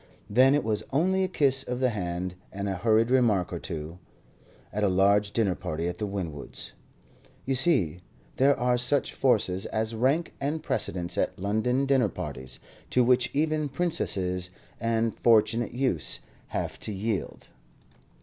[0.31, 3.99] Then it was only a kiss of the hand and a hurried remark or two,
[4.73, 6.71] at a large dinner party at the Winwoods'.
[7.45, 7.99] You see,
[8.37, 12.59] there are such forces as rank and precedence at London dinner parties,
[12.89, 17.49] to which even princesses and fortunate youths have to yield.